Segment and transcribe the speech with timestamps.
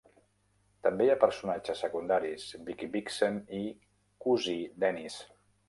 [0.87, 3.63] També hi ha personatges secundaris "Vickie Vixen" i
[4.27, 5.23] "Cosí Dennis".